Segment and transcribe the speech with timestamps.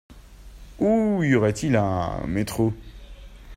[0.79, 2.73] Où y aurait-il un métro?